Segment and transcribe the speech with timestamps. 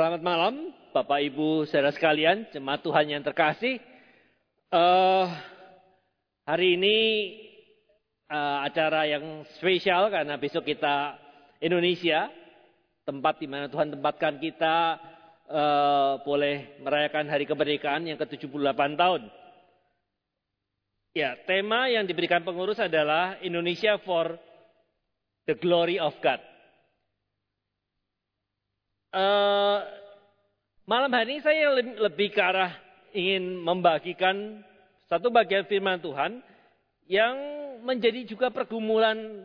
[0.00, 3.84] Selamat malam, Bapak Ibu, saudara sekalian, jemaat Tuhan yang terkasih.
[4.72, 5.28] Uh,
[6.48, 6.96] hari ini
[8.32, 11.20] uh, acara yang spesial karena besok kita
[11.60, 12.32] Indonesia,
[13.04, 14.96] tempat di mana Tuhan tempatkan kita
[15.52, 19.28] uh, boleh merayakan Hari Kemerdekaan yang ke-78 tahun.
[21.12, 24.32] Ya, tema yang diberikan pengurus adalah Indonesia for
[25.44, 26.40] the Glory of God.
[29.10, 29.82] Uh,
[30.86, 32.70] malam hari ini saya lebih ke arah
[33.10, 34.62] ingin membagikan
[35.10, 36.38] satu bagian firman Tuhan
[37.10, 37.34] yang
[37.82, 39.42] menjadi juga pergumulan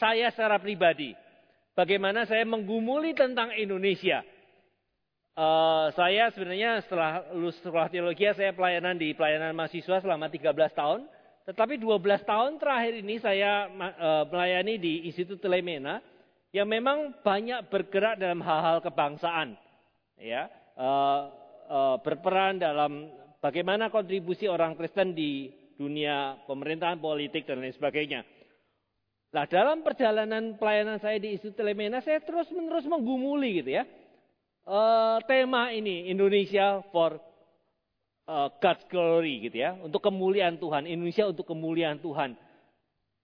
[0.00, 1.12] saya secara pribadi.
[1.76, 4.24] Bagaimana saya menggumuli tentang Indonesia.
[5.36, 11.04] Uh, saya sebenarnya setelah lulus sekolah teologi saya pelayanan di pelayanan mahasiswa selama 13 tahun.
[11.44, 16.00] Tetapi 12 tahun terakhir ini saya uh, melayani di Institut Telemena
[16.54, 19.58] yang memang banyak bergerak dalam hal-hal kebangsaan,
[20.22, 20.46] ya,
[20.78, 21.26] uh,
[21.66, 23.10] uh, berperan dalam
[23.42, 28.22] bagaimana kontribusi orang Kristen di dunia pemerintahan politik dan lain sebagainya.
[29.34, 33.82] Nah dalam perjalanan pelayanan saya di Institut Telemena, saya terus menerus menggumuli gitu ya.
[34.62, 37.18] Uh, tema ini Indonesia for
[38.62, 42.32] God's glory gitu ya, untuk kemuliaan Tuhan, Indonesia untuk kemuliaan Tuhan.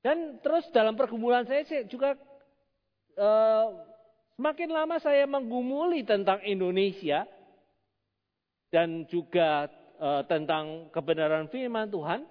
[0.05, 2.21] Dan terus dalam pergumulan saya, saya juga
[3.21, 3.77] uh,
[4.41, 7.29] semakin lama saya menggumuli tentang Indonesia
[8.73, 9.69] dan juga
[10.01, 12.25] uh, tentang kebenaran firman Tuhan,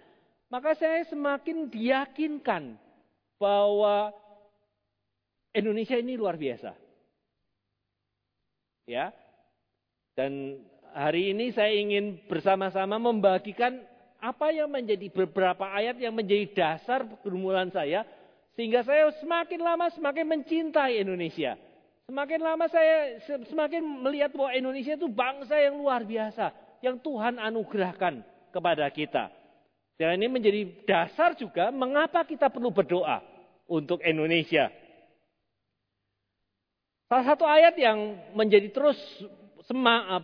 [0.50, 2.73] maka saya semakin diyakinkan
[3.38, 4.10] bahwa
[5.54, 6.73] Indonesia ini luar biasa.
[8.90, 9.14] Ya.
[10.17, 10.60] Dan
[10.92, 13.80] hari ini saya ingin bersama-sama membagikan
[14.20, 18.04] apa yang menjadi beberapa ayat yang menjadi dasar pergumulan saya
[18.60, 21.56] sehingga saya semakin lama semakin mencintai Indonesia.
[22.12, 26.52] Semakin lama saya semakin melihat bahwa Indonesia itu bangsa yang luar biasa.
[26.84, 28.20] Yang Tuhan anugerahkan
[28.52, 29.32] kepada kita.
[29.96, 33.23] Dan ini menjadi dasar juga mengapa kita perlu berdoa
[33.64, 34.67] untuk Indonesia.
[37.08, 39.00] Salah satu ayat yang menjadi terus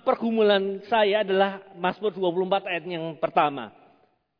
[0.04, 3.72] pergumulan saya adalah Mazmur 24 ayat yang pertama.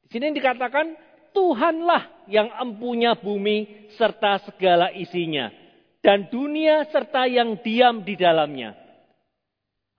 [0.04, 1.00] Di sini dikatakan
[1.36, 5.52] Tuhanlah yang empunya bumi serta segala isinya.
[6.00, 8.78] Dan dunia serta yang diam di dalamnya.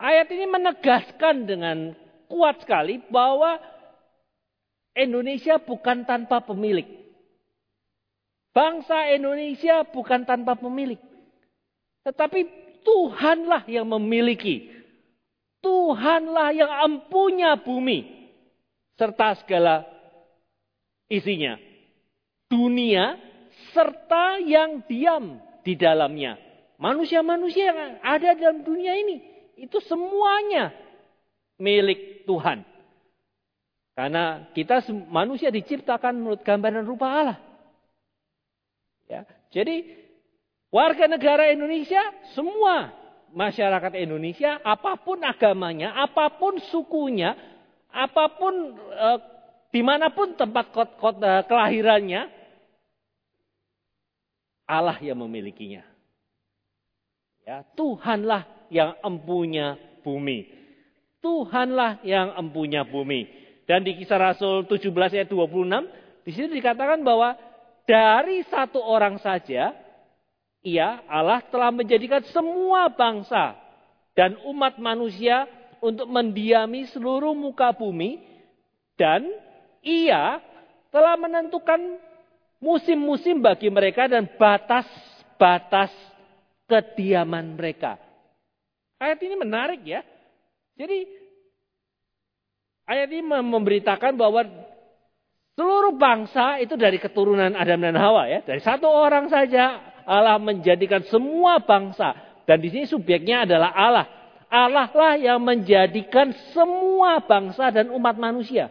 [0.01, 1.93] Ayat ini menegaskan dengan
[2.31, 3.61] kuat sekali bahwa
[4.97, 6.87] Indonesia bukan tanpa pemilik.
[8.57, 10.97] Bangsa Indonesia bukan tanpa pemilik.
[12.07, 12.41] Tetapi
[12.87, 14.73] Tuhanlah yang memiliki.
[15.61, 18.31] Tuhanlah yang empunya bumi.
[18.97, 19.96] Serta segala
[21.11, 21.59] isinya.
[22.47, 23.19] Dunia
[23.75, 26.39] serta yang diam di dalamnya.
[26.79, 29.23] Manusia-manusia yang ada dalam dunia ini.
[29.57, 30.71] Itu semuanya
[31.57, 32.63] milik Tuhan.
[33.97, 37.39] Karena kita manusia diciptakan menurut gambaran rupa Allah.
[39.09, 39.89] Ya, jadi
[40.69, 42.03] warga negara Indonesia
[42.37, 42.93] semua
[43.33, 47.33] masyarakat Indonesia apa pun agamanya, apa pun sukunya,
[47.89, 49.19] apa pun eh,
[49.77, 52.33] Di mana pun tempat kota kelahirannya,
[54.65, 55.85] Allah yang memilikinya.
[57.45, 60.49] Ya, Tuhanlah yang empunya bumi.
[61.21, 63.29] Tuhanlah yang empunya bumi.
[63.69, 67.37] Dan di kisah Rasul 17 ayat 26, di situ dikatakan bahwa
[67.85, 69.77] dari satu orang saja,
[70.65, 73.53] ia Allah telah menjadikan semua bangsa
[74.17, 75.45] dan umat manusia
[75.85, 78.25] untuk mendiami seluruh muka bumi
[78.97, 79.45] dan
[79.87, 80.43] ia
[80.91, 81.79] telah menentukan
[82.59, 85.95] musim-musim bagi mereka dan batas-batas
[86.67, 87.95] kediaman mereka.
[88.99, 90.03] Ayat ini menarik ya.
[90.75, 91.07] Jadi
[92.91, 94.43] ayat ini memberitakan bahwa
[95.55, 98.43] seluruh bangsa itu dari keturunan Adam dan Hawa ya.
[98.43, 102.15] Dari satu orang saja Allah menjadikan semua bangsa.
[102.47, 104.07] Dan di sini subjeknya adalah Allah.
[104.47, 108.71] Allah lah yang menjadikan semua bangsa dan umat manusia.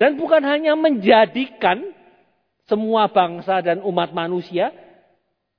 [0.00, 1.92] Dan bukan hanya menjadikan
[2.64, 4.72] semua bangsa dan umat manusia,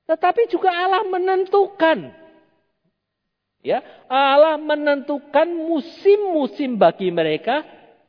[0.09, 2.09] tetapi juga Allah menentukan.
[3.61, 7.61] Ya, Allah menentukan musim-musim bagi mereka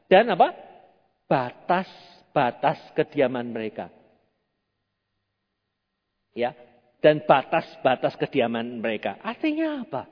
[0.08, 0.56] dan apa?
[1.32, 3.88] batas-batas kediaman mereka.
[6.36, 6.52] Ya,
[7.00, 9.16] dan batas-batas kediaman mereka.
[9.24, 10.08] Artinya apa?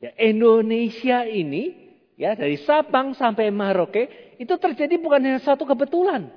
[0.00, 1.81] Ya, Indonesia ini
[2.16, 6.28] ya dari Sabang sampai Maroke itu terjadi bukan hanya satu kebetulan.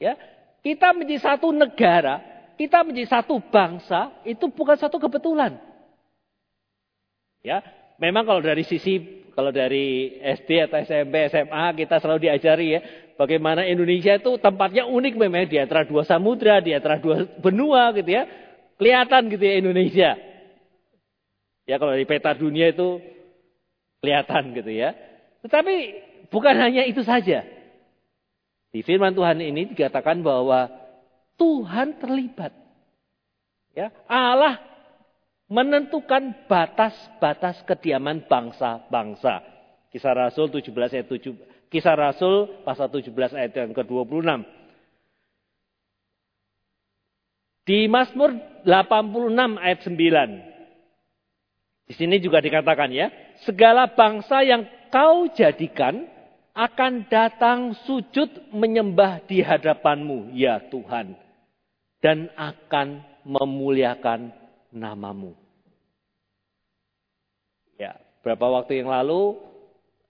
[0.00, 0.16] Ya,
[0.64, 2.24] kita menjadi satu negara,
[2.56, 5.60] kita menjadi satu bangsa itu bukan satu kebetulan.
[7.44, 7.60] Ya,
[8.00, 12.80] memang kalau dari sisi kalau dari SD atau SMP, SMA kita selalu diajari ya
[13.20, 18.08] bagaimana Indonesia itu tempatnya unik memang di antara dua samudra, di antara dua benua gitu
[18.08, 18.24] ya.
[18.80, 20.10] Kelihatan gitu ya Indonesia.
[21.68, 22.96] Ya kalau di peta dunia itu
[24.00, 24.96] kelihatan gitu ya.
[25.44, 25.74] Tetapi
[26.32, 27.44] bukan hanya itu saja.
[28.72, 30.68] Di firman Tuhan ini dikatakan bahwa
[31.36, 32.52] Tuhan terlibat.
[33.76, 34.58] Ya, Allah
[35.46, 39.42] menentukan batas-batas kediaman bangsa-bangsa.
[39.90, 41.34] Kisah Rasul 17 ayat 7,
[41.70, 44.46] Kisah Rasul pasal 17 ayat yang ke-26.
[47.66, 48.34] Di Mazmur
[48.66, 50.49] 86 ayat 9.
[51.90, 53.10] Di sini juga dikatakan ya,
[53.42, 54.62] segala bangsa yang
[54.94, 56.06] kau jadikan
[56.54, 61.18] akan datang sujud menyembah di hadapanmu, ya Tuhan.
[61.98, 64.30] Dan akan memuliakan
[64.70, 65.34] namamu.
[67.74, 69.42] Ya, beberapa waktu yang lalu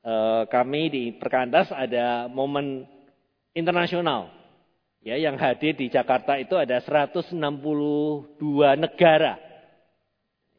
[0.05, 2.85] eh, kami di Perkantas ada momen
[3.57, 4.29] internasional.
[5.01, 7.41] Ya, yang hadir di Jakarta itu ada 162
[8.77, 9.41] negara.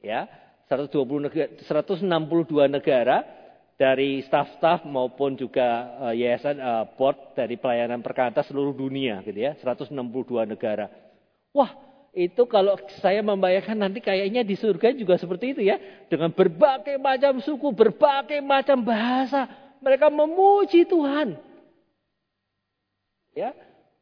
[0.02, 0.26] Ya,
[0.72, 3.28] 120 negara, 162 negara
[3.76, 9.52] dari staf-staf maupun juga uh, yayasan uh, board dari pelayanan perkantas seluruh dunia gitu ya,
[9.60, 9.92] 162
[10.48, 10.88] negara.
[11.52, 11.76] Wah,
[12.16, 15.76] itu kalau saya membayangkan nanti kayaknya di surga juga seperti itu ya.
[16.08, 19.52] Dengan berbagai macam suku, berbagai macam bahasa.
[19.84, 21.36] Mereka memuji Tuhan.
[23.36, 23.56] Ya,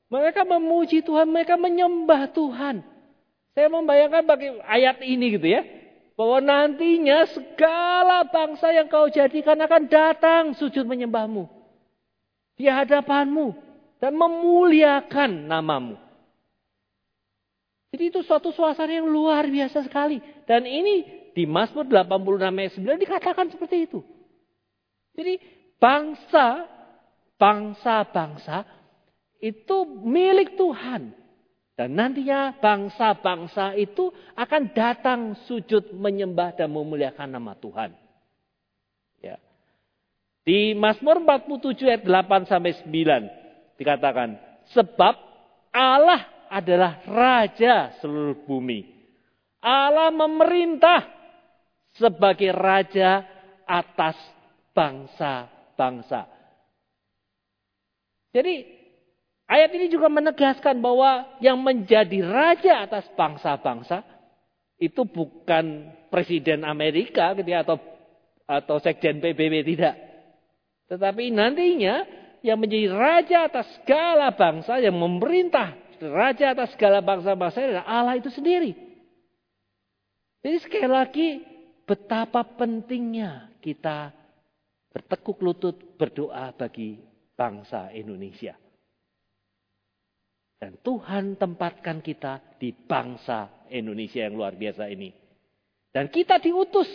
[0.09, 2.81] mereka memuji Tuhan, mereka menyembah Tuhan.
[3.53, 5.78] Saya membayangkan bagi ayat ini gitu ya.
[6.19, 11.47] Bahwa nantinya segala bangsa yang kau jadikan akan datang sujud menyembahmu.
[12.59, 13.55] Di hadapanmu.
[14.03, 15.95] Dan memuliakan namamu.
[17.95, 20.19] Jadi itu suatu suasana yang luar biasa sekali.
[20.43, 24.03] Dan ini di Mazmur 86 ayat 9 dikatakan seperti itu.
[25.15, 25.39] Jadi
[25.79, 26.67] bangsa,
[27.39, 28.67] bangsa-bangsa
[29.39, 31.15] itu milik Tuhan.
[31.79, 37.95] Dan nantinya bangsa-bangsa itu akan datang sujud menyembah dan memuliakan nama Tuhan.
[39.23, 39.39] Ya.
[40.43, 44.35] Di Mazmur 47 ayat 8 sampai 9 dikatakan,
[44.75, 45.15] sebab
[45.71, 48.83] Allah adalah raja seluruh bumi.
[49.63, 51.07] Allah memerintah
[51.95, 53.23] sebagai raja
[53.63, 54.19] atas
[54.75, 56.27] bangsa-bangsa.
[58.35, 58.78] Jadi
[59.49, 64.05] ayat ini juga menegaskan bahwa yang menjadi raja atas bangsa-bangsa
[64.79, 67.81] itu bukan presiden Amerika gitu ya, atau
[68.45, 69.97] atau sekjen PBB tidak.
[70.89, 72.05] Tetapi nantinya
[72.45, 78.31] yang menjadi raja atas segala bangsa yang memerintah raja atas segala bangsa-bangsa adalah Allah itu
[78.31, 78.71] sendiri.
[80.39, 81.27] Jadi sekali lagi
[81.83, 84.15] betapa pentingnya kita
[84.95, 86.95] bertekuk lutut berdoa bagi
[87.35, 88.55] bangsa Indonesia.
[90.59, 95.15] Dan Tuhan tempatkan kita di bangsa Indonesia yang luar biasa ini.
[95.95, 96.91] Dan kita diutus.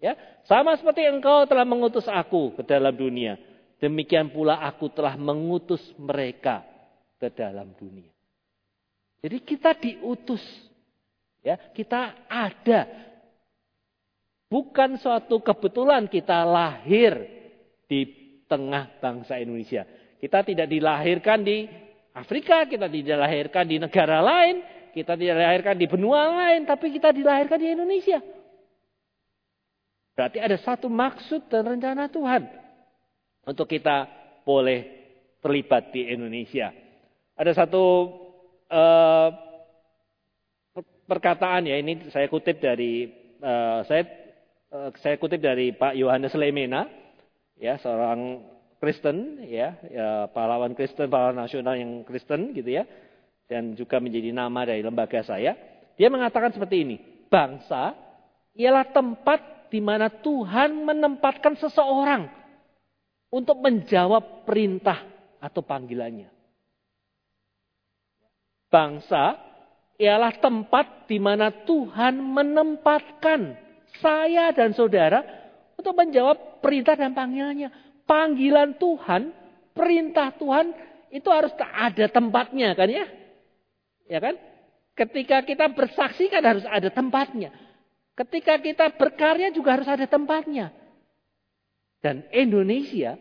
[0.00, 0.16] Ya,
[0.48, 3.36] sama seperti engkau telah mengutus aku ke dalam dunia.
[3.76, 6.64] Demikian pula aku telah mengutus mereka
[7.20, 8.08] ke dalam dunia.
[9.20, 10.40] Jadi kita diutus.
[11.44, 12.88] Ya, kita ada.
[14.48, 17.20] Bukan suatu kebetulan kita lahir
[17.84, 18.08] di
[18.48, 19.84] tengah bangsa Indonesia.
[20.16, 21.85] Kita tidak dilahirkan di
[22.16, 24.64] Afrika, kita tidak dilahirkan di negara lain,
[24.96, 28.24] kita tidak dilahirkan di benua lain, tapi kita dilahirkan di Indonesia.
[30.16, 32.48] Berarti ada satu maksud dan rencana Tuhan
[33.44, 34.08] untuk kita
[34.48, 34.88] boleh
[35.44, 36.72] terlibat di Indonesia.
[37.36, 37.84] Ada satu
[38.72, 39.28] uh,
[41.04, 43.12] perkataan ya ini saya kutip dari
[43.44, 44.08] uh, saya
[44.72, 46.88] uh, saya kutip dari Pak Yohanes Lemena
[47.60, 48.40] ya seorang
[48.76, 52.84] Kristen ya, ya pahlawan Kristen pahlawan nasional yang Kristen gitu ya
[53.46, 55.56] dan juga menjadi nama dari lembaga saya
[55.96, 56.96] dia mengatakan seperti ini
[57.30, 57.96] bangsa
[58.56, 62.28] ialah tempat di mana Tuhan menempatkan seseorang
[63.32, 65.02] untuk menjawab perintah
[65.40, 66.30] atau panggilannya
[68.68, 69.40] bangsa
[69.96, 73.56] ialah tempat di mana Tuhan menempatkan
[74.00, 75.24] saya dan saudara
[75.76, 77.72] untuk menjawab perintah dan panggilannya.
[78.06, 79.34] Panggilan Tuhan,
[79.74, 80.70] perintah Tuhan
[81.10, 83.06] itu harus ada tempatnya kan ya?
[84.06, 84.38] Ya kan?
[84.96, 87.50] Ketika kita bersaksi kan harus ada tempatnya.
[88.16, 90.72] Ketika kita berkarya juga harus ada tempatnya.
[92.00, 93.18] Dan Indonesia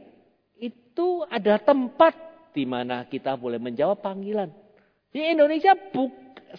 [0.62, 2.14] itu ada tempat
[2.56, 4.54] di mana kita boleh menjawab panggilan.
[5.12, 5.76] Di Indonesia,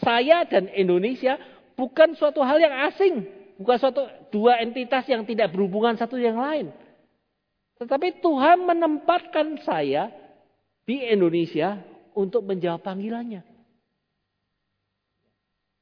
[0.02, 1.40] saya dan Indonesia
[1.78, 6.70] bukan suatu hal yang asing bukan suatu dua entitas yang tidak berhubungan satu yang lain.
[7.76, 10.08] Tetapi Tuhan menempatkan saya
[10.88, 11.76] di Indonesia
[12.16, 13.44] untuk menjawab panggilannya.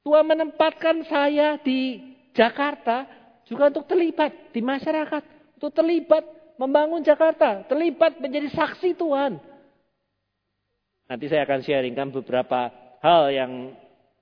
[0.05, 1.97] Tuhan menempatkan saya di
[2.35, 3.07] Jakarta
[3.47, 5.23] juga untuk terlibat di masyarakat,
[5.57, 6.21] untuk terlibat
[6.59, 9.39] membangun Jakarta, terlibat menjadi saksi Tuhan.
[11.05, 12.69] Nanti saya akan sharingkan beberapa
[13.01, 13.51] hal yang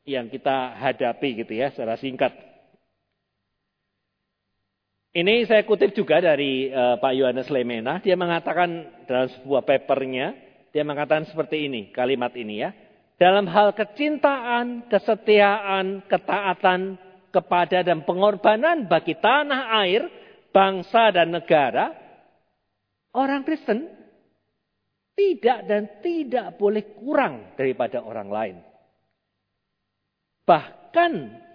[0.04, 2.53] yang kita hadapi gitu ya secara singkat.
[5.14, 8.02] Ini saya kutip juga dari uh, Pak Yohanes Lemena.
[8.02, 10.34] Dia mengatakan dalam sebuah papernya,
[10.74, 12.74] dia mengatakan seperti ini, kalimat ini ya.
[13.22, 16.98] Dalam hal kecintaan, kesetiaan, ketaatan
[17.30, 20.10] kepada dan pengorbanan bagi tanah air,
[20.50, 21.94] bangsa dan negara,
[23.14, 23.86] orang Kristen
[25.14, 28.58] tidak dan tidak boleh kurang daripada orang lain.
[30.50, 30.83] Bahkan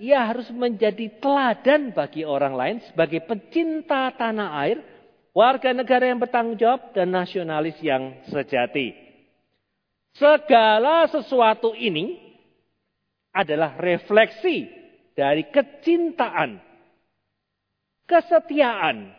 [0.02, 4.78] ia harus menjadi teladan bagi orang lain sebagai pecinta tanah air,
[5.30, 8.94] warga negara yang bertanggung jawab, dan nasionalis yang sejati.
[10.18, 12.18] Segala sesuatu ini
[13.30, 14.66] adalah refleksi
[15.14, 16.58] dari kecintaan,
[18.10, 19.14] kesetiaan,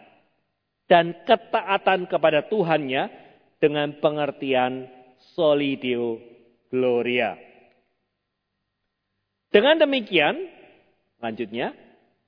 [0.90, 3.08] dan ketaatan kepada Tuhannya
[3.64, 4.90] dengan pengertian
[5.38, 6.20] solidio
[6.68, 7.49] gloria.
[9.50, 10.38] Dengan demikian,
[11.18, 11.74] lanjutnya,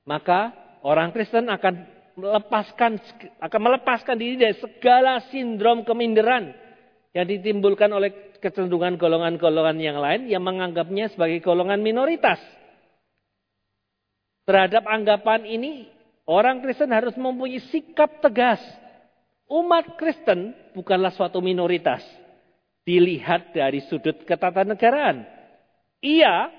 [0.09, 1.85] maka orang Kristen akan
[2.17, 2.97] melepaskan
[3.37, 6.51] akan melepaskan diri dari segala sindrom keminderan
[7.13, 12.41] yang ditimbulkan oleh kecenderungan golongan-golongan yang lain yang menganggapnya sebagai golongan minoritas.
[14.49, 15.85] Terhadap anggapan ini,
[16.25, 18.59] orang Kristen harus mempunyai sikap tegas.
[19.45, 22.01] Umat Kristen bukanlah suatu minoritas.
[22.81, 25.21] Dilihat dari sudut ketatanegaraan.
[26.01, 26.49] Ia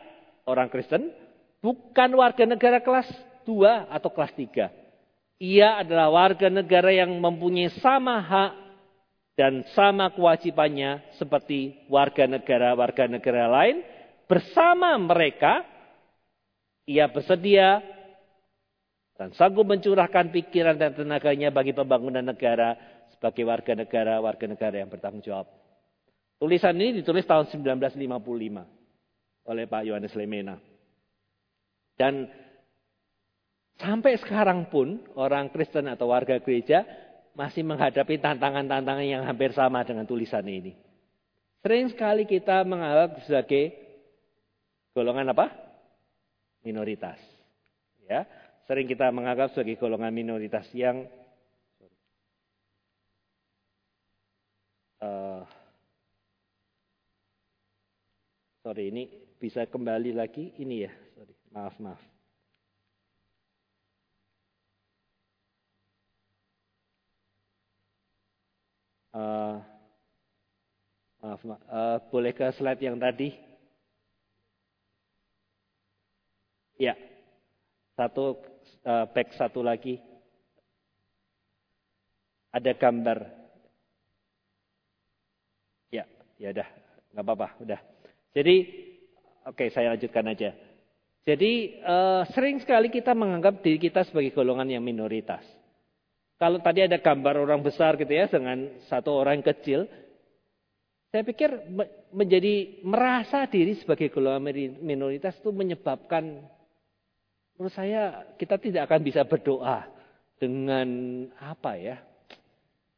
[0.46, 1.10] orang Kristen
[1.62, 3.08] bukan warga negara kelas
[3.46, 4.70] 2 atau kelas 3.
[5.42, 8.52] Ia adalah warga negara yang mempunyai sama hak
[9.34, 13.82] dan sama kewajibannya seperti warga negara-warga negara lain.
[14.30, 15.66] Bersama mereka,
[16.86, 17.82] ia bersedia
[19.18, 22.78] dan sanggup mencurahkan pikiran dan tenaganya bagi pembangunan negara
[23.12, 25.50] sebagai warga negara-warga negara yang bertanggung jawab.
[26.38, 28.81] Tulisan ini ditulis tahun 1955
[29.46, 30.56] oleh Pak Yohanes Lemena.
[31.98, 32.30] Dan
[33.78, 36.86] sampai sekarang pun orang Kristen atau warga gereja
[37.32, 40.76] masih menghadapi tantangan-tantangan yang hampir sama dengan tulisan ini.
[41.62, 43.72] Sering sekali kita menganggap sebagai
[44.92, 45.46] golongan apa?
[46.66, 47.18] Minoritas.
[48.10, 48.26] Ya,
[48.66, 51.06] sering kita menganggap sebagai golongan minoritas yang
[55.00, 55.46] uh,
[58.62, 60.92] sorry ini bisa kembali lagi ini ya.
[61.18, 61.98] Sorry maaf maaf.
[69.10, 69.58] Uh,
[71.18, 71.62] maaf, maaf.
[71.66, 73.34] Uh, boleh ke slide yang tadi?
[76.78, 76.94] Ya.
[77.98, 78.38] Satu
[78.86, 79.98] uh, back satu lagi.
[82.54, 83.26] Ada gambar.
[85.90, 86.06] Ya
[86.38, 86.68] ya udah.
[87.10, 87.80] Nggak apa-apa udah.
[88.32, 88.56] Jadi
[89.42, 90.54] Oke, saya lanjutkan aja.
[91.22, 95.42] Jadi uh, sering sekali kita menganggap diri kita sebagai golongan yang minoritas.
[96.38, 99.86] Kalau tadi ada gambar orang besar gitu ya dengan satu orang kecil,
[101.14, 101.70] saya pikir
[102.10, 104.50] menjadi merasa diri sebagai golongan
[104.82, 106.42] minoritas itu menyebabkan
[107.54, 109.86] menurut saya kita tidak akan bisa berdoa
[110.42, 110.88] dengan
[111.38, 112.02] apa ya?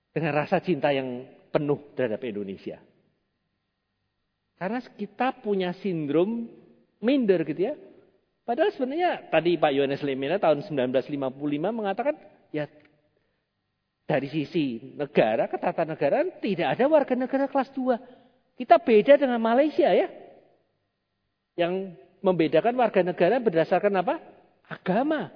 [0.09, 2.81] Dengan rasa cinta yang penuh terhadap Indonesia.
[4.55, 6.47] Karena kita punya sindrom
[7.03, 7.75] minder gitu ya.
[8.45, 11.09] Padahal sebenarnya tadi Pak Yohanes Lemina tahun 1955
[11.73, 12.15] mengatakan
[12.53, 12.69] ya
[14.05, 18.61] dari sisi negara, ketatanegaraan tidak ada warga negara kelas 2.
[18.61, 20.13] Kita beda dengan Malaysia ya.
[21.57, 24.21] Yang membedakan warga negara berdasarkan apa?
[24.69, 25.33] Agama.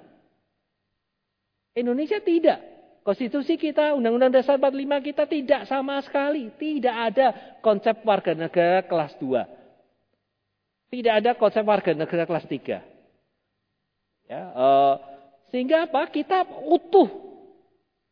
[1.73, 2.61] Indonesia tidak.
[2.99, 6.51] Konstitusi kita, Undang-Undang Dasar 45 kita tidak sama sekali.
[6.59, 7.27] Tidak ada
[7.63, 10.93] konsep warga negara kelas 2.
[10.93, 12.81] Tidak ada konsep warga negara kelas 3.
[14.29, 14.95] Ya, uh,
[15.49, 16.05] sehingga apa?
[16.11, 17.09] Kita utuh.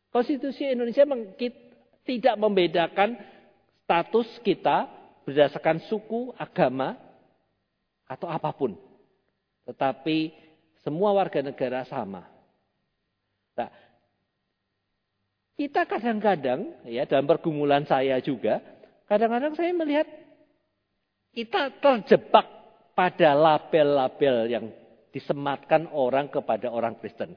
[0.08, 1.04] Konstitusi Indonesia
[2.08, 3.20] tidak membedakan
[3.84, 4.88] status kita
[5.28, 6.96] berdasarkan suku, agama,
[8.08, 8.72] atau apa pun.
[9.68, 10.32] Tetapi
[10.80, 12.24] semua warga negara sama.
[13.52, 13.68] Nah,
[15.58, 18.62] kita kadang-kadang ya dalam pergumulan saya juga,
[19.10, 20.06] kadang-kadang saya melihat
[21.34, 22.46] kita terjebak
[22.94, 24.70] pada label-label yang
[25.10, 27.34] disematkan orang kepada orang Kristen.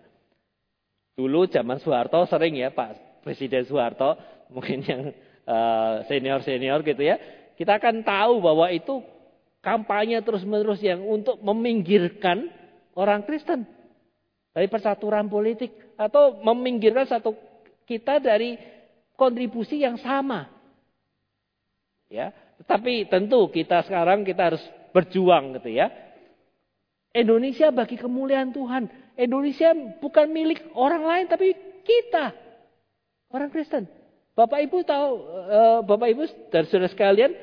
[1.17, 4.13] Dulu zaman Soeharto sering ya Pak Presiden Soeharto,
[4.53, 5.01] mungkin yang
[5.49, 7.17] eh, senior-senior gitu ya,
[7.57, 9.01] kita akan tahu bahwa itu
[9.65, 12.53] kampanye terus-menerus yang untuk meminggirkan
[12.93, 13.65] orang Kristen
[14.53, 17.50] dari persaturan politik atau meminggirkan satu
[17.91, 18.55] kita dari
[19.19, 20.47] kontribusi yang sama.
[22.07, 22.31] Ya,
[22.63, 24.63] tetapi tentu kita sekarang kita harus
[24.95, 25.91] berjuang gitu ya.
[27.11, 28.87] Indonesia bagi kemuliaan Tuhan.
[29.19, 31.51] Indonesia bukan milik orang lain tapi
[31.83, 32.31] kita.
[33.31, 33.87] Orang Kristen.
[34.31, 35.09] Bapak Ibu tahu,
[35.51, 37.35] uh, Bapak Ibu dan saudara sekalian,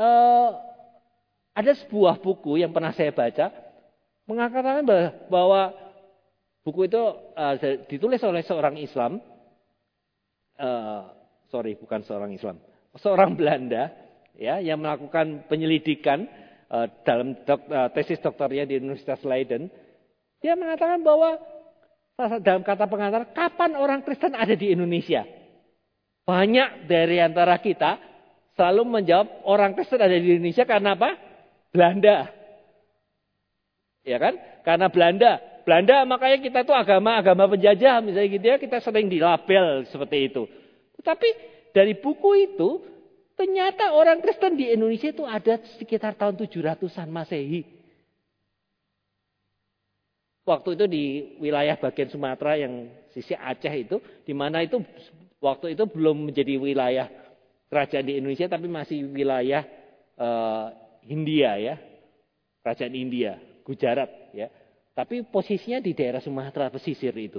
[0.00, 0.56] uh,
[1.52, 3.52] ada sebuah buku yang pernah saya baca
[4.24, 4.84] mengatakan
[5.28, 5.72] bahwa
[6.64, 7.00] buku itu
[7.36, 7.54] uh,
[7.88, 9.20] ditulis oleh seorang Islam,
[10.58, 11.14] uh,
[11.48, 12.58] sorry bukan seorang Islam,
[12.98, 13.94] seorang Belanda
[14.36, 16.26] ya yang melakukan penyelidikan
[16.68, 19.70] uh, dalam dok, uh, tesis doktornya di Universitas Leiden,
[20.38, 21.38] dia mengatakan bahwa
[22.42, 25.22] dalam kata pengantar, kapan orang Kristen ada di Indonesia?
[26.26, 27.96] Banyak dari antara kita
[28.58, 31.14] selalu menjawab orang Kristen ada di Indonesia karena apa?
[31.70, 32.26] Belanda.
[34.02, 34.34] Ya kan?
[34.66, 35.32] Karena Belanda.
[35.68, 40.48] Belanda makanya kita tuh agama-agama penjajah misalnya gitu ya, kita sering dilabel seperti itu.
[40.96, 41.28] Tetapi
[41.76, 42.80] dari buku itu
[43.38, 47.62] Ternyata orang Kristen di Indonesia itu ada sekitar tahun 700-an Masehi.
[50.42, 51.04] Waktu itu di
[51.38, 54.82] wilayah bagian Sumatera yang sisi Aceh itu, di mana itu
[55.38, 57.06] waktu itu belum menjadi wilayah
[57.70, 59.62] kerajaan di Indonesia, tapi masih wilayah
[60.18, 60.74] uh,
[61.06, 61.74] Hindia ya,
[62.66, 64.50] kerajaan India, Gujarat ya.
[64.98, 67.38] Tapi posisinya di daerah Sumatera pesisir itu.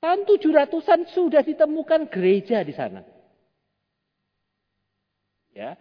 [0.00, 3.04] Tahun 700-an sudah ditemukan gereja di sana.
[5.52, 5.76] Ya.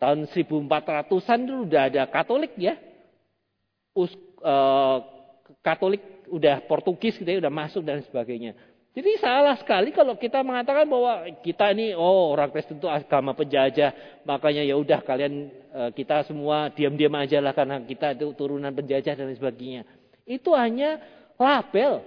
[0.00, 2.80] Tahun 1400-an itu udah ada Katolik ya.
[3.92, 5.04] Uh,
[5.60, 6.00] Katolik
[6.32, 8.56] udah Portugis gitu ya, udah masuk dan sebagainya.
[9.00, 14.20] Jadi salah sekali kalau kita mengatakan bahwa kita ini oh orang Kristen itu agama penjajah,
[14.28, 19.16] makanya ya udah kalian uh, kita semua diam-diam aja lah karena kita itu turunan penjajah
[19.16, 19.88] dan sebagainya.
[20.28, 21.00] Itu hanya
[21.40, 22.04] label.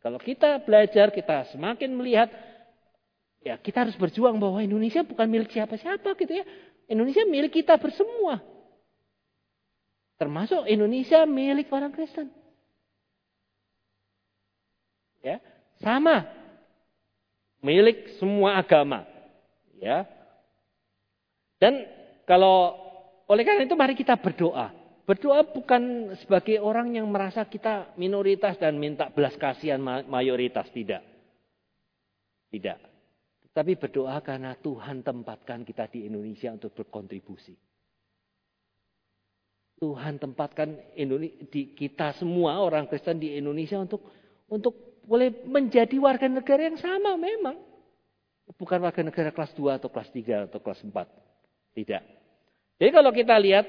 [0.00, 2.32] Kalau kita belajar, kita semakin melihat
[3.46, 6.42] Ya kita harus berjuang bahwa Indonesia bukan milik siapa-siapa gitu ya.
[6.90, 8.42] Indonesia milik kita bersemua.
[10.18, 12.26] Termasuk Indonesia milik orang Kristen.
[15.22, 15.38] Ya,
[15.80, 16.26] sama.
[17.64, 19.04] Milik semua agama.
[19.80, 20.06] Ya.
[21.56, 21.84] Dan
[22.28, 22.76] kalau
[23.26, 24.70] oleh karena itu mari kita berdoa.
[25.06, 30.66] Berdoa bukan sebagai orang yang merasa kita minoritas dan minta belas kasihan mayoritas.
[30.70, 31.02] Tidak.
[32.50, 32.78] Tidak.
[33.54, 37.56] Tapi berdoa karena Tuhan tempatkan kita di Indonesia untuk berkontribusi.
[39.76, 40.96] Tuhan tempatkan
[41.52, 44.04] di kita semua orang Kristen di Indonesia untuk
[44.48, 47.56] untuk boleh menjadi warga negara yang sama memang.
[48.58, 50.92] Bukan warga negara kelas 2 atau kelas 3 atau kelas 4.
[51.74, 52.02] Tidak.
[52.76, 53.66] Jadi kalau kita lihat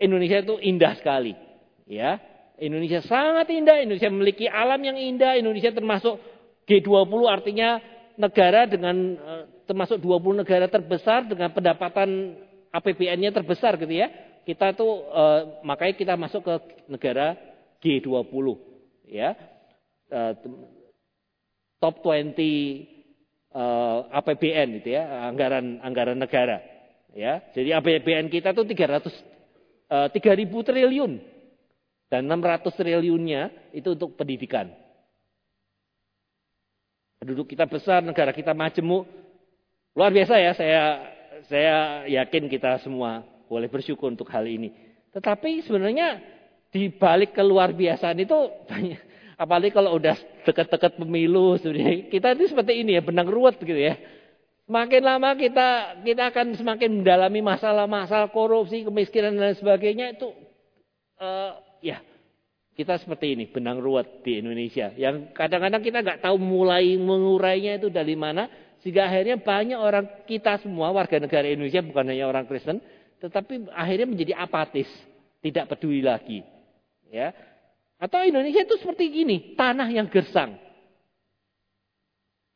[0.00, 1.36] Indonesia itu indah sekali.
[1.84, 2.22] Ya,
[2.60, 6.20] Indonesia sangat indah, Indonesia memiliki alam yang indah, Indonesia termasuk
[6.68, 7.80] G20 artinya
[8.20, 12.36] negara dengan eh, termasuk 20 negara terbesar dengan pendapatan
[12.70, 14.12] APBN-nya terbesar gitu ya.
[14.44, 16.54] Kita tuh eh, makanya kita masuk ke
[16.92, 17.34] negara
[17.80, 18.46] G20
[19.08, 19.34] ya.
[20.10, 20.32] Eh,
[21.80, 23.00] top 20
[24.10, 26.58] APBN gitu ya, anggaran anggaran negara.
[27.14, 27.42] Ya.
[27.50, 29.10] Jadi APBN kita tuh 300
[29.90, 31.18] 3000 triliun
[32.06, 34.70] dan 600 triliunnya itu untuk pendidikan.
[37.18, 39.06] Penduduk kita besar, negara kita majemuk.
[39.98, 40.82] Luar biasa ya, saya
[41.50, 44.70] saya yakin kita semua boleh bersyukur untuk hal ini.
[45.10, 46.22] Tetapi sebenarnya
[46.70, 48.38] di balik keluar biasaan itu
[48.70, 49.10] banyak
[49.40, 51.56] apalagi kalau udah dekat-dekat pemilu
[52.12, 53.96] kita itu seperti ini ya benang ruwet gitu ya.
[54.68, 55.68] Semakin lama kita
[56.04, 60.30] kita akan semakin mendalami masalah-masalah korupsi, kemiskinan dan sebagainya itu
[61.18, 61.98] uh, ya
[62.80, 64.88] kita seperti ini, benang ruwet di Indonesia.
[64.96, 68.48] Yang kadang-kadang kita nggak tahu mulai mengurainya itu dari mana.
[68.80, 72.80] Sehingga akhirnya banyak orang kita semua warga negara Indonesia, bukan hanya orang Kristen.
[73.20, 74.88] Tetapi akhirnya menjadi apatis.
[75.44, 76.40] Tidak peduli lagi.
[77.12, 77.36] Ya,
[78.00, 80.56] Atau Indonesia itu seperti ini, tanah yang gersang.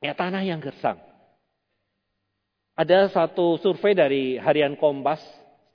[0.00, 0.96] Ya tanah yang gersang.
[2.72, 5.20] Ada satu survei dari harian Kompas,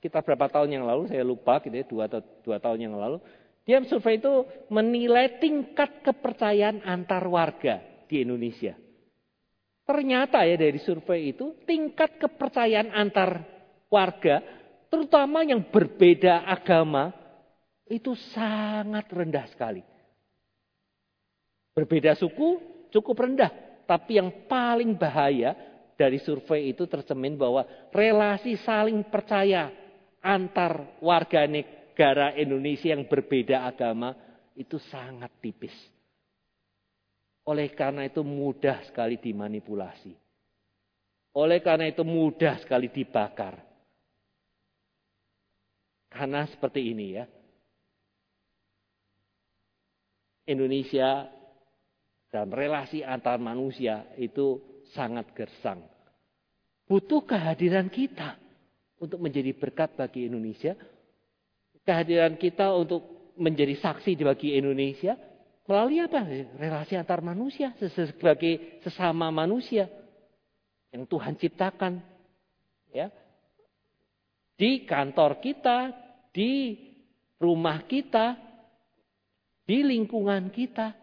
[0.02, 2.04] kita berapa tahun yang lalu, saya lupa gitu ya, dua,
[2.42, 3.22] dua tahun yang lalu.
[3.62, 4.42] Dia survei itu
[4.74, 7.78] menilai tingkat kepercayaan antar warga
[8.10, 8.74] di Indonesia.
[9.86, 13.46] Ternyata ya dari survei itu tingkat kepercayaan antar
[13.86, 14.42] warga,
[14.90, 17.14] terutama yang berbeda agama,
[17.90, 19.82] itu sangat rendah sekali.
[21.74, 22.62] Berbeda suku
[22.94, 23.50] cukup rendah,
[23.90, 25.58] tapi yang paling bahaya
[25.98, 29.74] dari survei itu tercemin bahwa relasi saling percaya
[30.22, 34.14] antar warga negara Indonesia yang berbeda agama
[34.54, 35.74] itu sangat tipis.
[37.50, 40.14] Oleh karena itu mudah sekali dimanipulasi.
[41.34, 43.58] Oleh karena itu mudah sekali dibakar.
[46.10, 47.24] Karena seperti ini ya.
[50.50, 51.30] Indonesia
[52.30, 54.58] dalam relasi antar manusia itu
[54.90, 55.82] sangat gersang.
[56.90, 58.34] Butuh kehadiran kita
[58.98, 60.74] untuk menjadi berkat bagi Indonesia.
[61.86, 65.14] Kehadiran kita untuk menjadi saksi bagi Indonesia
[65.70, 66.26] melalui apa?
[66.58, 69.86] Relasi antar manusia sebagai sesama manusia
[70.90, 72.02] yang Tuhan ciptakan.
[72.90, 73.08] Ya.
[74.58, 75.94] Di kantor kita,
[76.34, 76.76] di
[77.40, 78.49] rumah kita,
[79.70, 80.98] di lingkungan kita.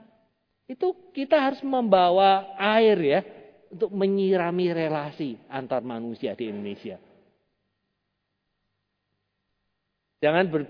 [0.68, 3.22] Itu kita harus membawa air ya
[3.72, 7.00] untuk menyirami relasi antar manusia di Indonesia.
[10.20, 10.68] Jangan ber,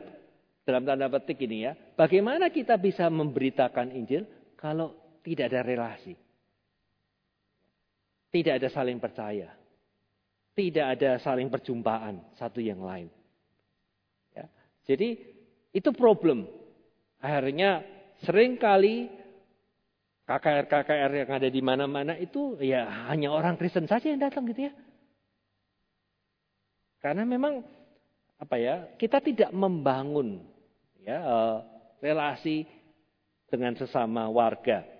[0.62, 4.93] dalam tanda petik ini ya, bagaimana kita bisa memberitakan Injil kalau
[5.25, 6.13] tidak ada relasi?
[8.29, 9.49] Tidak ada saling percaya.
[10.53, 13.10] Tidak ada saling perjumpaan satu yang lain.
[14.38, 14.45] Ya.
[14.86, 15.17] Jadi
[15.73, 16.56] itu problem.
[17.21, 17.82] Akhirnya
[18.23, 19.10] sering kali
[20.27, 24.73] KKR-KKR yang ada di mana-mana itu ya hanya orang Kristen saja yang datang gitu ya.
[26.99, 27.63] Karena memang
[28.38, 30.45] apa ya kita tidak membangun
[31.01, 31.58] ya uh,
[32.03, 32.67] relasi
[33.49, 34.97] dengan sesama warga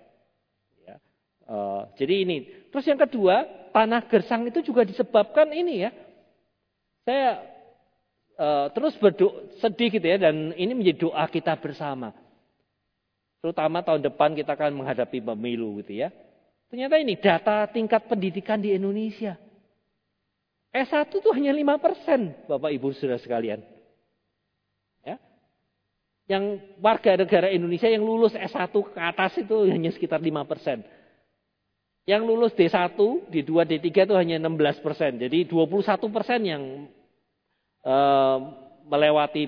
[1.48, 2.68] Uh, jadi ini.
[2.68, 5.90] Terus yang kedua, tanah gersang itu juga disebabkan ini ya.
[7.08, 7.40] Saya
[8.38, 12.14] uh, terus berdoa sedih gitu ya dan ini menjadi doa kita bersama.
[13.42, 16.08] Terutama tahun depan kita akan menghadapi pemilu gitu ya.
[16.70, 19.38] Ternyata ini data tingkat pendidikan di Indonesia.
[20.68, 23.64] S1 itu hanya 5% Bapak Ibu Saudara sekalian.
[25.00, 25.16] Ya.
[26.28, 30.84] Yang warga negara Indonesia yang lulus S1 ke atas itu hanya sekitar 5%.
[32.08, 32.96] Yang lulus D1,
[33.28, 35.20] D2, D3 itu hanya 16 persen.
[35.20, 36.62] Jadi 21 persen yang
[37.82, 37.96] e,
[38.88, 39.44] melewati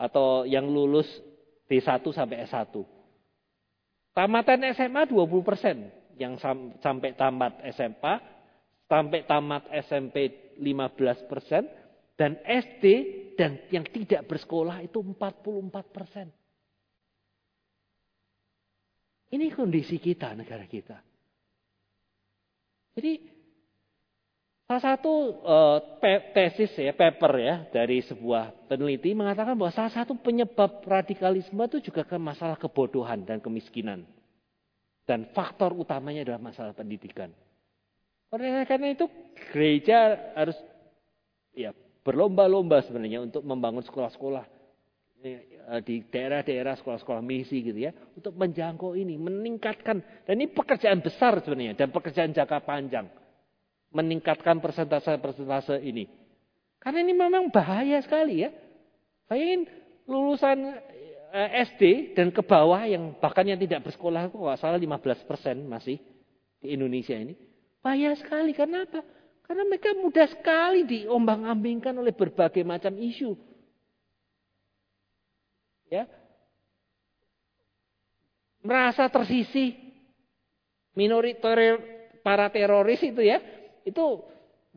[0.00, 1.06] atau yang lulus
[1.68, 2.74] D1 sampai S1.
[4.16, 5.76] Tamatan SMA 20 persen.
[6.20, 8.14] Yang sam, sampai tamat SMA,
[8.84, 10.16] sampai tamat SMP
[10.60, 11.64] 15 persen.
[12.18, 12.84] Dan SD
[13.40, 16.28] dan yang tidak bersekolah itu 44 persen.
[19.30, 21.00] Ini kondisi kita, negara kita.
[22.98, 23.39] Jadi
[24.70, 25.82] salah satu uh,
[26.30, 32.06] tesis ya, paper ya dari sebuah peneliti mengatakan bahwa salah satu penyebab radikalisme itu juga
[32.06, 34.06] ke masalah kebodohan dan kemiskinan.
[35.02, 37.34] Dan faktor utamanya adalah masalah pendidikan.
[38.30, 39.10] Oleh karena itu
[39.50, 40.54] gereja harus
[41.50, 41.74] ya
[42.06, 44.46] berlomba-lomba sebenarnya untuk membangun sekolah-sekolah
[45.26, 49.98] eh, di daerah-daerah sekolah-sekolah misi gitu ya untuk menjangkau ini, meningkatkan
[50.30, 53.10] dan ini pekerjaan besar sebenarnya dan pekerjaan jangka panjang.
[53.90, 56.06] Meningkatkan persentase-persentase ini.
[56.80, 58.50] Karena ini memang bahaya sekali ya.
[59.26, 59.68] Bayangin
[60.08, 60.58] lulusan
[61.34, 66.00] eh, SD dan ke bawah yang bahkan yang tidak bersekolah kok salah 15 persen masih
[66.62, 67.36] di Indonesia ini.
[67.84, 68.56] Bahaya sekali.
[68.56, 69.04] Karena apa?
[69.44, 73.34] Karena mereka mudah sekali diombang-ambingkan oleh berbagai macam isu.
[75.90, 76.06] Ya.
[78.62, 79.74] Merasa tersisih.
[80.94, 81.82] Minoritas
[82.22, 83.42] para teroris itu ya.
[83.90, 84.22] Itu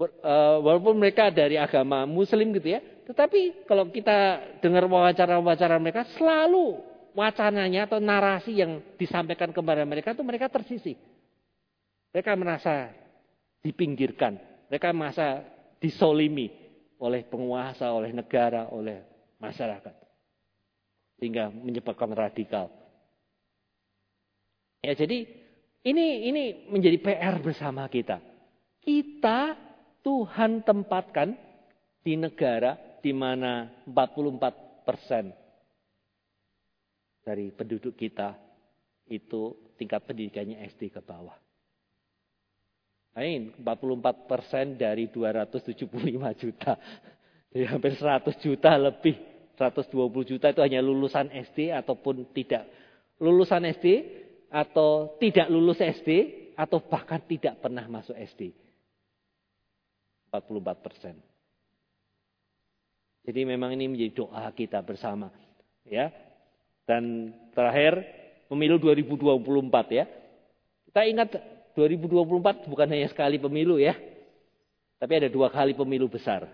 [0.02, 2.82] uh, walaupun mereka dari agama muslim gitu ya.
[3.06, 6.82] Tetapi kalau kita dengar wawancara-wawancara mereka selalu
[7.14, 10.98] wacananya atau narasi yang disampaikan kepada mereka itu mereka tersisih.
[12.14, 12.94] Mereka merasa
[13.62, 14.38] dipinggirkan.
[14.70, 15.46] Mereka merasa
[15.78, 16.50] disolimi
[16.98, 19.04] oleh penguasa, oleh negara, oleh
[19.38, 19.94] masyarakat.
[21.20, 22.72] Sehingga menyebabkan radikal.
[24.84, 25.28] Ya jadi
[25.84, 28.33] ini ini menjadi PR bersama kita.
[28.84, 29.56] Kita
[30.04, 31.32] Tuhan tempatkan
[32.04, 35.32] di negara di mana 44 persen
[37.24, 38.36] dari penduduk kita
[39.08, 41.40] itu tingkat pendidikannya SD ke bawah.
[43.16, 45.88] Lain 44 persen dari 275
[46.36, 46.76] juta.
[47.56, 49.16] Jadi hampir 100 juta lebih.
[49.54, 49.96] 120
[50.28, 52.68] juta itu hanya lulusan SD ataupun tidak.
[53.22, 53.88] Lulusan SD
[54.50, 58.63] atau tidak lulus SD atau bahkan tidak pernah masuk SD.
[60.34, 61.16] 44 persen.
[63.24, 65.30] Jadi memang ini menjadi doa kita bersama.
[65.86, 66.10] Ya.
[66.90, 68.02] Dan terakhir
[68.50, 70.06] pemilu 2024 ya.
[70.90, 71.30] Kita ingat
[71.78, 73.94] 2024 bukan hanya sekali pemilu ya.
[74.98, 76.50] Tapi ada dua kali pemilu besar.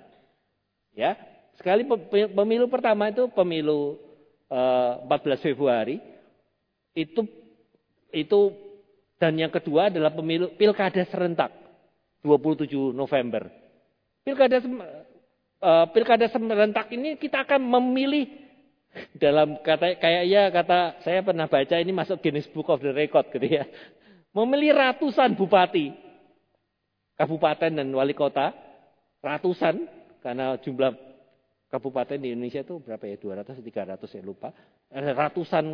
[0.92, 1.15] Ya.
[1.56, 1.88] Sekali
[2.36, 3.96] pemilu pertama itu pemilu
[4.50, 5.98] 14 eh, Februari
[6.98, 7.22] itu
[8.10, 8.39] itu
[9.22, 11.54] dan yang kedua adalah pemilu pilkada serentak
[12.24, 13.68] 27 November.
[14.30, 18.30] Pilkada uh, pilkada serentak ini kita akan memilih
[19.18, 23.26] dalam kata kayak ya kata saya pernah baca ini masuk Guinness Book of the Record
[23.34, 23.65] gitu ya.
[24.30, 25.89] Memilih ratusan bupati,
[27.18, 28.54] kabupaten dan wali kota,
[29.26, 29.89] ratusan
[30.22, 30.94] karena jumlah
[31.74, 34.54] kabupaten di Indonesia itu berapa ya 200 300 saya lupa.
[34.94, 35.65] Ratusan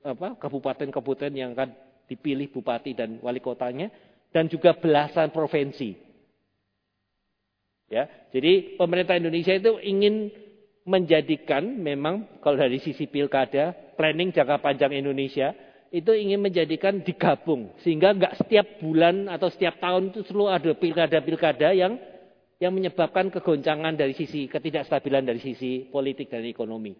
[0.00, 1.76] apa kabupaten-kabupaten yang akan
[2.08, 3.92] dipilih bupati dan wali kotanya
[4.32, 6.07] dan juga belasan provinsi.
[7.88, 8.04] Ya,
[8.36, 10.28] jadi pemerintah Indonesia itu ingin
[10.84, 15.56] menjadikan memang kalau dari sisi pilkada, planning jangka panjang Indonesia
[15.88, 21.72] itu ingin menjadikan digabung sehingga nggak setiap bulan atau setiap tahun itu selalu ada pilkada-pilkada
[21.72, 21.96] yang
[22.60, 26.92] yang menyebabkan kegoncangan dari sisi ketidakstabilan dari sisi politik dan ekonomi.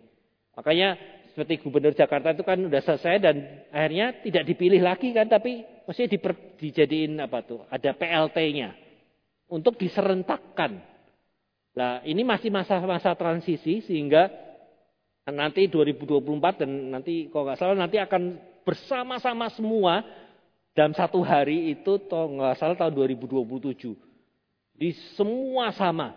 [0.56, 0.96] Makanya
[1.36, 3.36] seperti gubernur Jakarta itu kan udah selesai dan
[3.68, 8.87] akhirnya tidak dipilih lagi kan tapi mesti diper, dijadiin apa tuh ada PLT-nya
[9.48, 10.78] untuk diserentakkan.
[11.74, 14.28] Nah ini masih masa-masa transisi sehingga
[15.28, 20.00] nanti 2024 dan nanti kalau nggak salah nanti akan bersama-sama semua
[20.72, 23.92] dalam satu hari itu toh nggak salah tahun 2027
[24.78, 26.16] di semua sama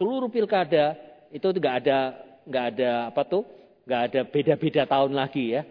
[0.00, 0.96] seluruh pilkada
[1.28, 1.98] itu nggak ada
[2.48, 3.44] nggak ada apa tuh
[3.88, 5.64] nggak ada beda-beda tahun lagi ya.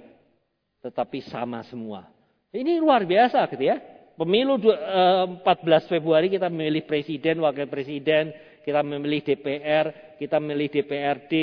[0.82, 2.10] Tetapi sama semua.
[2.50, 3.78] Ini luar biasa gitu ya.
[4.18, 8.34] Pemilu 14 eh, Februari kita memilih presiden, wakil presiden,
[8.66, 11.34] kita memilih DPR, kita memilih DPRD,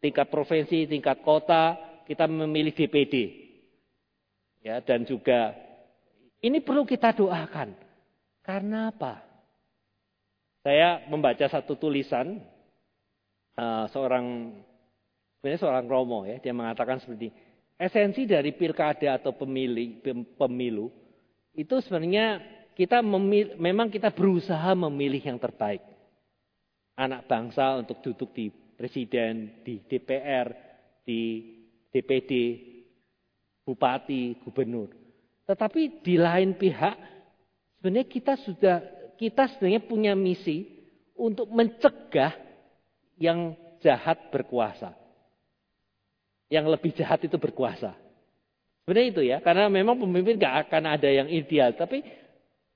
[0.00, 1.76] tingkat provinsi, tingkat kota,
[2.08, 3.44] kita memilih DPD.
[4.64, 5.52] Ya, dan juga
[6.40, 7.76] ini perlu kita doakan.
[8.40, 9.20] Karena apa?
[10.64, 12.40] Saya membaca satu tulisan
[13.60, 14.56] uh, seorang
[15.36, 17.28] sebenarnya seorang Romo ya, dia mengatakan seperti
[17.76, 20.00] esensi dari pilkada atau pemilih
[20.40, 21.03] pemilu
[21.54, 22.42] itu sebenarnya
[22.74, 25.80] kita memil, memang kita berusaha memilih yang terbaik.
[26.94, 30.50] Anak bangsa untuk duduk di presiden, di DPR,
[31.02, 31.42] di
[31.90, 32.32] DPD,
[33.66, 34.90] bupati, gubernur.
[35.46, 36.96] Tetapi di lain pihak
[37.78, 38.76] sebenarnya kita sudah
[39.14, 40.66] kita sebenarnya punya misi
[41.14, 42.34] untuk mencegah
[43.18, 45.04] yang jahat berkuasa
[46.54, 47.96] yang lebih jahat itu berkuasa.
[48.84, 52.04] Sebenarnya itu ya, karena memang pemimpin gak akan ada yang ideal, tapi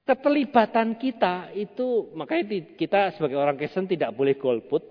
[0.09, 4.89] keterlibatan kita itu makanya kita sebagai orang Kristen tidak boleh golput,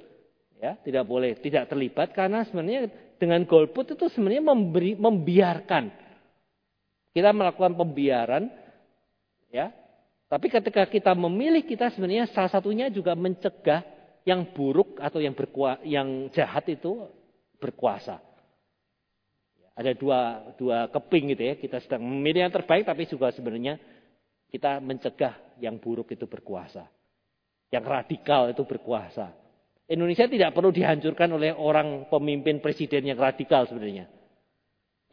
[0.61, 5.89] ya, tidak boleh tidak terlibat karena sebenarnya dengan golput itu sebenarnya memberi membiarkan
[7.17, 8.45] kita melakukan pembiaran,
[9.49, 9.73] ya.
[10.29, 13.81] Tapi ketika kita memilih kita sebenarnya salah satunya juga mencegah
[14.21, 17.09] yang buruk atau yang berkuasa, yang jahat itu
[17.57, 18.21] berkuasa.
[19.77, 21.53] Ada dua, dua keping gitu ya.
[21.53, 23.77] Kita sedang memilih yang terbaik tapi juga sebenarnya
[24.49, 26.89] kita mencegah yang buruk itu berkuasa.
[27.69, 29.29] Yang radikal itu berkuasa.
[29.85, 34.09] Indonesia tidak perlu dihancurkan oleh orang pemimpin presiden yang radikal sebenarnya.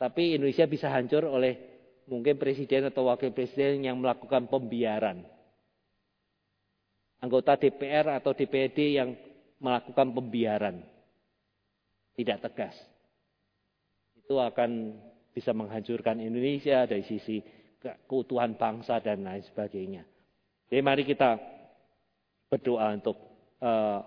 [0.00, 1.61] Tapi Indonesia bisa hancur oleh
[2.09, 5.29] mungkin presiden atau wakil presiden yang melakukan pembiaran.
[7.20, 9.12] Anggota DPR atau DPD yang
[9.61, 10.83] melakukan pembiaran.
[12.16, 12.93] Tidak tegas
[14.24, 14.96] itu akan
[15.37, 17.44] bisa menghancurkan Indonesia dari sisi
[18.08, 20.08] keutuhan bangsa dan lain sebagainya.
[20.72, 21.37] Jadi mari kita
[22.48, 23.20] berdoa untuk
[23.60, 24.00] eh,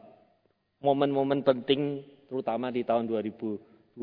[0.82, 3.93] momen-momen penting terutama di tahun 2024.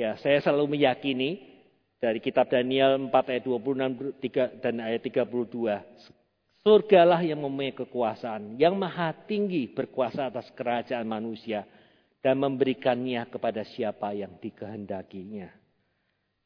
[0.00, 1.52] Ya, saya selalu meyakini
[2.00, 4.16] dari kitab Daniel 4 ayat 26
[4.64, 6.64] dan ayat 32.
[6.64, 11.66] Surgalah yang mempunyai kekuasaan, yang maha tinggi berkuasa atas kerajaan manusia
[12.22, 15.50] dan memberikannya kepada siapa yang dikehendakinya.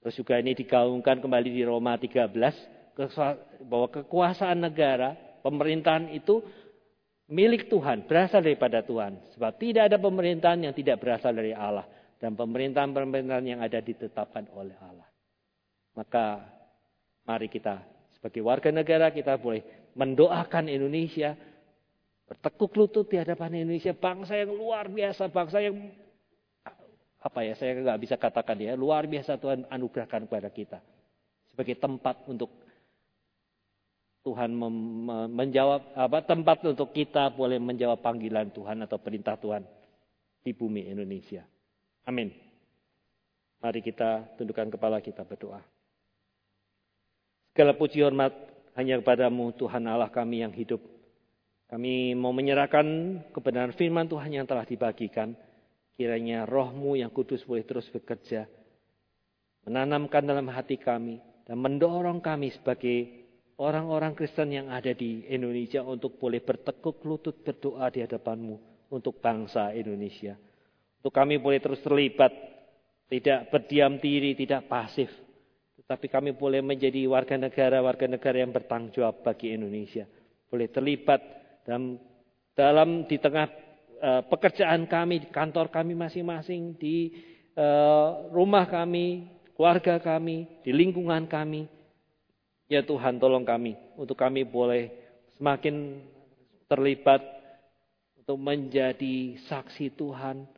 [0.00, 2.96] Terus juga ini digaungkan kembali di Roma 13
[3.68, 5.12] bahwa kekuasaan negara,
[5.44, 6.40] pemerintahan itu
[7.28, 9.20] milik Tuhan, berasal daripada Tuhan.
[9.36, 11.84] Sebab tidak ada pemerintahan yang tidak berasal dari Allah
[12.16, 15.04] dan pemerintahan-pemerintahan yang ada ditetapkan oleh Allah.
[15.92, 16.40] Maka
[17.28, 17.84] mari kita
[18.16, 21.36] sebagai warga negara kita boleh mendoakan Indonesia
[22.26, 25.78] Bertekuk lutut di hadapan Indonesia, bangsa yang luar biasa, bangsa yang
[27.22, 30.78] apa ya, saya nggak bisa katakan ya, luar biasa Tuhan anugerahkan kepada kita.
[31.50, 32.50] Sebagai tempat untuk
[34.26, 34.50] Tuhan
[35.30, 39.62] menjawab apa tempat untuk kita boleh menjawab panggilan Tuhan atau perintah Tuhan
[40.42, 41.46] di bumi Indonesia.
[42.06, 42.34] Amin.
[43.62, 45.62] Mari kita tundukkan kepala kita berdoa.
[47.54, 48.34] Segala puji hormat
[48.74, 50.82] hanya kepadamu Tuhan Allah kami yang hidup.
[51.66, 52.86] Kami mau menyerahkan
[53.34, 55.34] kebenaran firman Tuhan yang telah dibagikan.
[55.98, 58.46] Kiranya rohmu yang kudus boleh terus bekerja.
[59.66, 61.18] Menanamkan dalam hati kami.
[61.46, 63.26] Dan mendorong kami sebagai
[63.58, 69.74] orang-orang Kristen yang ada di Indonesia untuk boleh bertekuk lutut berdoa di hadapanmu untuk bangsa
[69.74, 70.38] Indonesia.
[71.02, 72.34] Untuk kami boleh terus terlibat,
[73.06, 75.10] tidak berdiam diri, tidak pasif.
[75.78, 80.02] Tetapi kami boleh menjadi warga negara-warga negara yang bertanggung jawab bagi Indonesia.
[80.50, 81.22] Boleh terlibat
[81.66, 81.98] dalam,
[82.54, 83.50] dalam di tengah
[83.98, 87.10] uh, pekerjaan kami, di kantor kami masing-masing, di
[87.58, 89.26] uh, rumah kami,
[89.58, 91.66] keluarga kami, di lingkungan kami.
[92.66, 94.90] Ya Tuhan tolong kami untuk kami boleh
[95.38, 96.02] semakin
[96.66, 97.22] terlibat
[98.18, 100.50] untuk menjadi saksi Tuhan,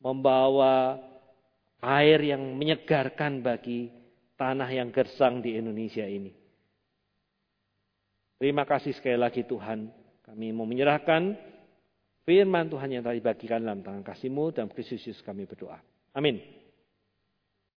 [0.00, 0.96] membawa
[1.84, 3.92] air yang menyegarkan bagi
[4.40, 6.32] tanah yang gersang di Indonesia ini.
[8.40, 9.99] Terima kasih sekali lagi Tuhan.
[10.30, 11.34] Kami mau menyerahkan
[12.22, 15.82] firman Tuhan yang tadi bagikan dalam tangan kasih-Mu dan Kristus Yesus kami berdoa.
[16.14, 16.38] Amin.